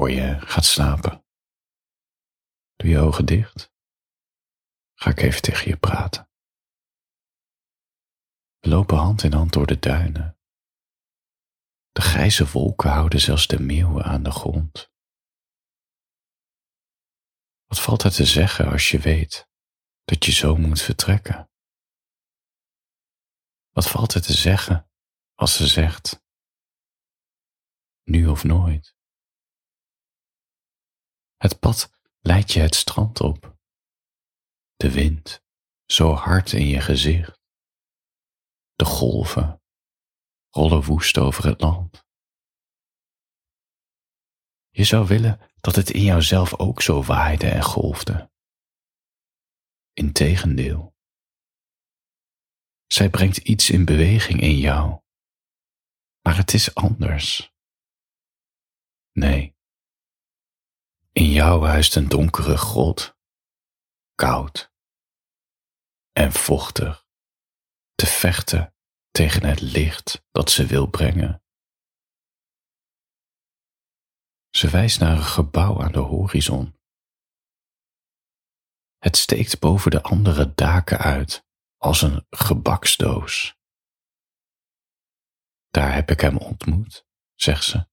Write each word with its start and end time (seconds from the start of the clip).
voor 0.00 0.10
je 0.10 0.40
gaat 0.40 0.64
slapen. 0.64 1.24
Doe 2.76 2.90
je 2.90 2.98
ogen 2.98 3.26
dicht. 3.26 3.72
Ga 4.94 5.10
ik 5.10 5.20
even 5.20 5.42
tegen 5.42 5.68
je 5.68 5.76
praten. 5.76 6.30
We 8.58 8.68
lopen 8.68 8.96
hand 8.96 9.22
in 9.22 9.32
hand 9.32 9.52
door 9.52 9.66
de 9.66 9.78
duinen. 9.78 10.38
De 11.90 12.00
grijze 12.00 12.50
wolken 12.50 12.90
houden 12.90 13.20
zelfs 13.20 13.46
de 13.46 13.60
meeuwen 13.60 14.04
aan 14.04 14.22
de 14.22 14.30
grond. 14.30 14.90
Wat 17.66 17.80
valt 17.80 18.02
er 18.02 18.12
te 18.12 18.24
zeggen 18.24 18.70
als 18.70 18.90
je 18.90 18.98
weet 18.98 19.48
dat 20.04 20.24
je 20.24 20.32
zo 20.32 20.56
moet 20.56 20.82
vertrekken? 20.82 21.50
Wat 23.70 23.88
valt 23.88 24.14
er 24.14 24.22
te 24.22 24.34
zeggen 24.34 24.90
als 25.34 25.56
ze 25.56 25.66
zegt, 25.66 26.22
nu 28.02 28.26
of 28.26 28.44
nooit? 28.44 28.98
Het 31.40 31.58
pad 31.58 31.90
leidt 32.20 32.52
je 32.52 32.60
het 32.60 32.74
strand 32.74 33.20
op. 33.20 33.58
De 34.76 34.90
wind 34.90 35.42
zo 35.86 36.12
hard 36.12 36.52
in 36.52 36.66
je 36.66 36.80
gezicht. 36.80 37.40
De 38.74 38.84
golven 38.84 39.62
rollen 40.50 40.82
woest 40.82 41.18
over 41.18 41.44
het 41.44 41.60
land. 41.60 42.04
Je 44.70 44.84
zou 44.84 45.06
willen 45.06 45.40
dat 45.60 45.74
het 45.76 45.90
in 45.90 46.02
jouzelf 46.02 46.54
ook 46.54 46.82
zo 46.82 47.02
waaide 47.02 47.48
en 47.48 47.62
golfde. 47.62 48.30
Integendeel. 49.92 50.94
Zij 52.86 53.10
brengt 53.10 53.36
iets 53.36 53.70
in 53.70 53.84
beweging 53.84 54.40
in 54.40 54.58
jou, 54.58 55.00
maar 56.20 56.36
het 56.36 56.54
is 56.54 56.74
anders. 56.74 57.52
Nee, 59.12 59.58
in 61.12 61.30
jou 61.30 61.66
huist 61.66 61.96
een 61.96 62.08
donkere 62.08 62.56
grot, 62.56 63.16
koud 64.14 64.72
en 66.12 66.32
vochtig, 66.32 67.06
te 67.94 68.06
vechten 68.06 68.74
tegen 69.10 69.44
het 69.44 69.60
licht 69.60 70.24
dat 70.30 70.50
ze 70.50 70.66
wil 70.66 70.86
brengen. 70.86 71.42
Ze 74.50 74.70
wijst 74.70 75.00
naar 75.00 75.16
een 75.16 75.22
gebouw 75.22 75.82
aan 75.82 75.92
de 75.92 75.98
horizon. 75.98 76.78
Het 78.98 79.16
steekt 79.16 79.60
boven 79.60 79.90
de 79.90 80.02
andere 80.02 80.54
daken 80.54 80.98
uit 80.98 81.46
als 81.76 82.02
een 82.02 82.26
gebaksdoos. 82.30 83.58
Daar 85.68 85.94
heb 85.94 86.10
ik 86.10 86.20
hem 86.20 86.36
ontmoet, 86.36 87.06
zegt 87.34 87.64
ze, 87.64 87.88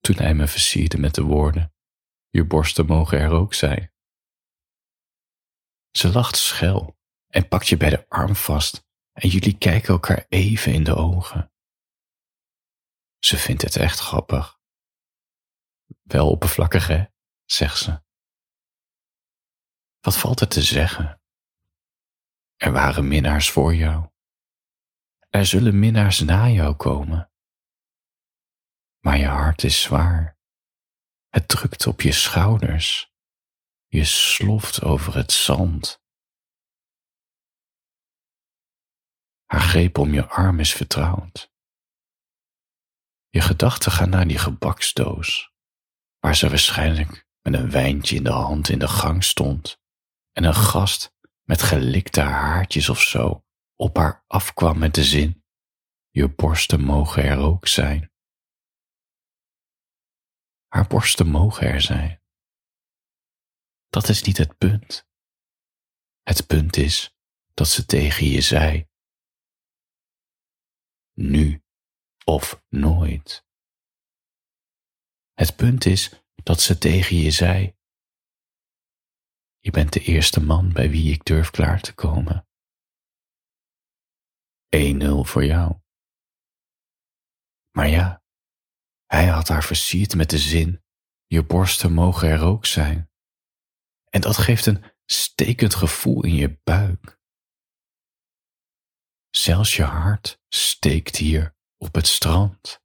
toen 0.00 0.16
hij 0.16 0.34
me 0.34 0.46
versierde 0.46 0.98
met 0.98 1.14
de 1.14 1.22
woorden: 1.22 1.74
Je 2.30 2.44
borsten 2.44 2.86
mogen 2.86 3.18
er 3.18 3.30
ook 3.30 3.54
zijn. 3.54 3.92
Ze 5.90 6.12
lacht 6.12 6.36
schel 6.36 6.98
en 7.26 7.48
pakt 7.48 7.68
je 7.68 7.76
bij 7.76 7.90
de 7.90 8.08
arm 8.08 8.34
vast 8.34 8.88
en 9.12 9.28
jullie 9.28 9.58
kijken 9.58 9.88
elkaar 9.88 10.26
even 10.28 10.72
in 10.72 10.84
de 10.84 10.94
ogen. 10.94 11.52
Ze 13.18 13.36
vindt 13.36 13.62
het 13.62 13.76
echt 13.76 13.98
grappig. 13.98 14.60
Wel 16.02 16.30
oppervlakkig, 16.30 16.86
hè? 16.86 17.04
zegt 17.44 17.78
ze. 17.78 18.02
Wat 20.00 20.16
valt 20.16 20.40
er 20.40 20.48
te 20.48 20.62
zeggen? 20.62 21.20
Er 22.56 22.72
waren 22.72 23.08
minnaars 23.08 23.50
voor 23.50 23.74
jou. 23.74 24.10
Er 25.28 25.46
zullen 25.46 25.78
minnaars 25.78 26.20
na 26.20 26.48
jou 26.48 26.74
komen. 26.74 27.30
Maar 29.00 29.18
je 29.18 29.26
hart 29.26 29.64
is 29.64 29.82
zwaar. 29.82 30.39
Het 31.30 31.48
drukt 31.48 31.86
op 31.86 32.00
je 32.00 32.12
schouders. 32.12 33.12
Je 33.86 34.04
sloft 34.04 34.82
over 34.82 35.14
het 35.14 35.32
zand. 35.32 36.02
Haar 39.44 39.60
greep 39.60 39.98
om 39.98 40.14
je 40.14 40.26
arm 40.26 40.60
is 40.60 40.72
vertrouwd. 40.72 41.52
Je 43.28 43.40
gedachten 43.40 43.92
gaan 43.92 44.10
naar 44.10 44.26
die 44.26 44.38
gebaksdoos, 44.38 45.52
waar 46.18 46.36
ze 46.36 46.48
waarschijnlijk 46.48 47.26
met 47.40 47.54
een 47.54 47.70
wijntje 47.70 48.16
in 48.16 48.24
de 48.24 48.32
hand 48.32 48.68
in 48.68 48.78
de 48.78 48.88
gang 48.88 49.24
stond 49.24 49.80
en 50.32 50.44
een 50.44 50.54
gast 50.54 51.14
met 51.42 51.62
gelikte 51.62 52.20
haartjes 52.20 52.88
of 52.88 53.00
zo 53.00 53.44
op 53.76 53.96
haar 53.96 54.24
afkwam 54.26 54.78
met 54.78 54.94
de 54.94 55.04
zin: 55.04 55.44
Je 56.10 56.28
borsten 56.28 56.80
mogen 56.80 57.24
er 57.24 57.38
ook 57.38 57.66
zijn. 57.66 58.09
Haar 60.70 60.86
borsten 60.86 61.26
mogen 61.26 61.66
er 61.66 61.80
zijn. 61.80 62.22
Dat 63.88 64.08
is 64.08 64.22
niet 64.22 64.36
het 64.36 64.58
punt. 64.58 65.08
Het 66.22 66.46
punt 66.46 66.76
is 66.76 67.16
dat 67.54 67.68
ze 67.68 67.86
tegen 67.86 68.26
je 68.26 68.40
zei: 68.40 68.88
Nu 71.12 71.62
of 72.24 72.64
nooit. 72.68 73.46
Het 75.32 75.56
punt 75.56 75.84
is 75.84 76.22
dat 76.42 76.60
ze 76.60 76.78
tegen 76.78 77.16
je 77.16 77.30
zei: 77.30 77.76
Je 79.58 79.70
bent 79.70 79.92
de 79.92 80.00
eerste 80.00 80.40
man 80.40 80.72
bij 80.72 80.90
wie 80.90 81.12
ik 81.12 81.24
durf 81.24 81.50
klaar 81.50 81.80
te 81.80 81.94
komen. 81.94 82.48
1-0 84.76 85.30
voor 85.30 85.44
jou. 85.44 85.80
Maar 87.70 87.88
ja, 87.88 88.22
hij 89.10 89.26
had 89.26 89.48
haar 89.48 89.64
versierd 89.64 90.14
met 90.14 90.30
de 90.30 90.38
zin: 90.38 90.84
Je 91.26 91.44
borsten 91.44 91.92
mogen 91.92 92.28
er 92.28 92.42
ook 92.42 92.66
zijn. 92.66 93.10
En 94.10 94.20
dat 94.20 94.36
geeft 94.36 94.66
een 94.66 94.84
stekend 95.06 95.74
gevoel 95.74 96.24
in 96.24 96.34
je 96.34 96.60
buik. 96.64 97.18
Zelfs 99.30 99.76
je 99.76 99.82
hart 99.82 100.40
steekt 100.48 101.16
hier 101.16 101.56
op 101.76 101.94
het 101.94 102.06
strand. 102.06 102.80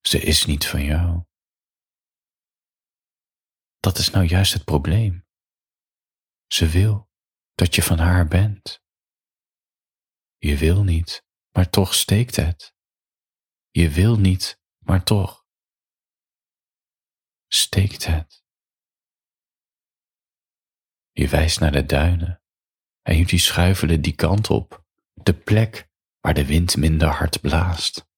Ze 0.00 0.20
is 0.20 0.44
niet 0.44 0.66
van 0.66 0.82
jou. 0.84 1.24
Dat 3.80 3.98
is 3.98 4.10
nou 4.10 4.26
juist 4.26 4.52
het 4.52 4.64
probleem. 4.64 5.26
Ze 6.46 6.68
wil 6.68 7.10
dat 7.54 7.74
je 7.74 7.82
van 7.82 7.98
haar 7.98 8.28
bent. 8.28 8.82
Je 10.36 10.56
wil 10.56 10.82
niet, 10.82 11.24
maar 11.50 11.70
toch 11.70 11.94
steekt 11.94 12.36
het. 12.36 12.75
Je 13.76 13.90
wil 13.90 14.18
niet, 14.18 14.60
maar 14.78 15.04
toch 15.04 15.46
steekt 17.46 18.06
het. 18.06 18.44
Je 21.12 21.28
wijst 21.28 21.60
naar 21.60 21.72
de 21.72 21.86
duinen 21.86 22.42
en 23.02 23.16
jullie 23.16 23.38
schuifelen 23.38 24.02
die 24.02 24.14
kant 24.14 24.50
op, 24.50 24.84
de 25.12 25.34
plek 25.34 25.88
waar 26.20 26.34
de 26.34 26.46
wind 26.46 26.76
minder 26.76 27.08
hard 27.08 27.40
blaast. 27.40 28.08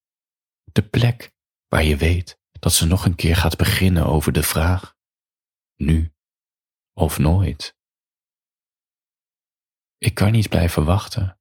De 0.73 0.89
plek 0.89 1.35
waar 1.69 1.85
je 1.85 1.97
weet 1.97 2.41
dat 2.51 2.73
ze 2.73 2.87
nog 2.87 3.05
een 3.05 3.17
keer 3.17 3.37
gaat 3.37 3.57
beginnen 3.57 4.07
over 4.07 4.33
de 4.33 4.43
vraag, 4.43 4.97
nu 5.77 6.15
of 6.93 7.19
nooit. 7.19 7.77
Ik 9.97 10.15
kan 10.15 10.33
niet 10.33 10.49
blijven 10.49 10.85
wachten 10.85 11.41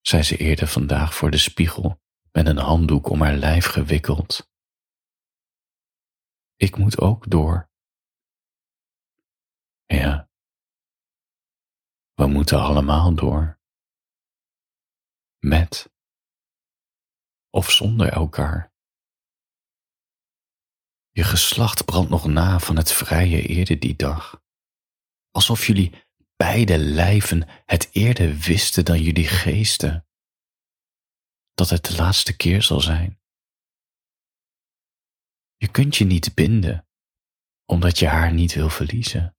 zei 0.00 0.22
ze 0.22 0.36
eerder 0.36 0.68
vandaag 0.68 1.14
voor 1.14 1.30
de 1.30 1.38
spiegel 1.38 2.04
met 2.36 2.46
een 2.46 2.58
handdoek 2.58 3.08
om 3.08 3.20
haar 3.22 3.34
lijf 3.34 3.66
gewikkeld. 3.66 4.50
Ik 6.56 6.76
moet 6.76 7.00
ook 7.00 7.30
door. 7.30 7.70
Ja, 9.86 10.30
we 12.14 12.26
moeten 12.26 12.58
allemaal 12.60 13.14
door. 13.14 13.60
Met 15.38 15.92
of 17.50 17.70
zonder 17.70 18.12
elkaar. 18.12 18.72
Je 21.10 21.24
geslacht 21.24 21.84
brandt 21.84 22.10
nog 22.10 22.26
na 22.26 22.58
van 22.58 22.76
het 22.76 22.92
vrije 22.92 23.42
eerder 23.42 23.78
die 23.78 23.96
dag, 23.96 24.42
alsof 25.30 25.66
jullie 25.66 26.04
beide 26.36 26.78
lijven 26.78 27.48
het 27.64 27.88
eerder 27.92 28.36
wisten 28.36 28.84
dan 28.84 29.02
jullie 29.02 29.28
geesten, 29.28 30.05
dat 31.56 31.70
het 31.70 31.84
de 31.84 31.96
laatste 31.96 32.36
keer 32.36 32.62
zal 32.62 32.80
zijn. 32.80 33.20
Je 35.56 35.70
kunt 35.70 35.96
je 35.96 36.04
niet 36.04 36.34
binden, 36.34 36.88
omdat 37.64 37.98
je 37.98 38.06
haar 38.06 38.32
niet 38.32 38.54
wil 38.54 38.70
verliezen. 38.70 39.36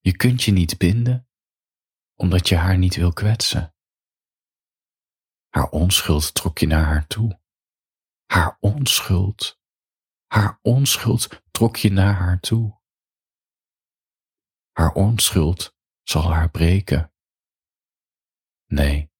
Je 0.00 0.16
kunt 0.16 0.42
je 0.42 0.52
niet 0.52 0.78
binden, 0.78 1.28
omdat 2.14 2.48
je 2.48 2.56
haar 2.56 2.78
niet 2.78 2.96
wil 2.96 3.12
kwetsen. 3.12 3.74
Haar 5.48 5.68
onschuld 5.68 6.34
trok 6.34 6.58
je 6.58 6.66
naar 6.66 6.84
haar 6.84 7.06
toe. 7.06 7.40
Haar 8.26 8.56
onschuld, 8.60 9.60
haar 10.26 10.58
onschuld 10.62 11.42
trok 11.50 11.76
je 11.76 11.90
naar 11.90 12.14
haar 12.14 12.40
toe. 12.40 12.80
Haar 14.72 14.92
onschuld 14.92 15.76
zal 16.02 16.32
haar 16.32 16.50
breken. 16.50 17.12
Nee. 18.66 19.14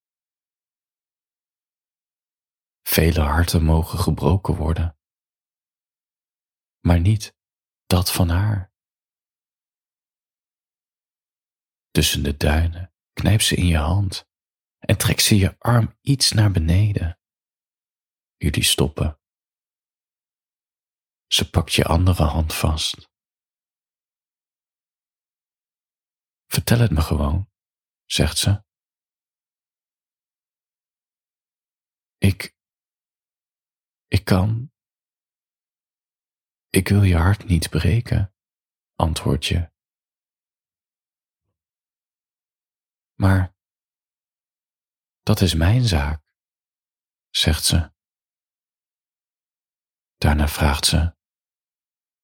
Vele 2.89 3.21
harten 3.21 3.65
mogen 3.65 3.99
gebroken 3.99 4.55
worden, 4.57 4.99
maar 6.81 7.01
niet 7.01 7.37
dat 7.87 8.13
van 8.13 8.29
haar. 8.29 8.73
Tussen 11.91 12.23
de 12.23 12.37
duinen 12.37 12.95
knijp 13.13 13.41
ze 13.41 13.57
in 13.57 13.67
je 13.67 13.77
hand 13.77 14.29
en 14.79 14.99
trek 14.99 15.21
ze 15.21 15.37
je 15.37 15.59
arm 15.59 15.99
iets 16.01 16.33
naar 16.33 16.51
beneden. 16.51 17.21
Jullie 18.37 18.65
stoppen. 18.65 19.21
Ze 21.27 21.51
pakt 21.51 21.73
je 21.73 21.85
andere 21.85 22.25
hand 22.25 22.55
vast. 22.55 23.11
Vertel 26.47 26.79
het 26.79 26.91
me 26.91 27.01
gewoon, 27.01 27.51
zegt 28.05 28.39
ze. 28.39 28.65
Ik. 32.19 32.56
Ik 34.17 34.25
kan. 34.25 34.73
Ik 36.69 36.89
wil 36.89 37.03
je 37.03 37.17
hart 37.17 37.45
niet 37.45 37.69
breken, 37.71 38.35
antwoord 38.95 39.47
je. 39.47 39.73
Maar 43.15 43.57
dat 45.23 45.41
is 45.41 45.55
mijn 45.55 45.85
zaak, 45.85 46.23
zegt 47.31 47.65
ze. 47.65 47.93
Daarna 50.17 50.49
vraagt 50.49 50.85
ze: 50.85 51.17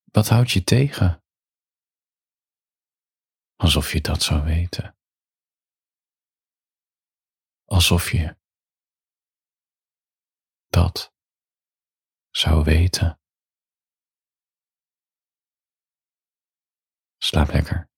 Wat 0.04 0.28
houdt 0.28 0.50
je 0.50 0.64
tegen? 0.64 1.24
Alsof 3.56 3.92
je 3.92 4.00
dat 4.00 4.22
zou 4.22 4.42
weten. 4.42 4.98
Alsof 7.64 8.10
je 8.10 8.38
dat 10.66 11.12
zou 12.42 12.64
weten. 12.64 13.20
Slaap 17.18 17.52
lekker. 17.52 17.91